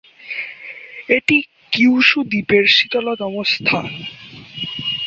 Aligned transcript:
এটি 1.09 1.37
কিউশু 1.73 2.19
দ্বীপের 2.23 2.65
শীতলতম 2.75 3.33
স্থান। 3.45 3.85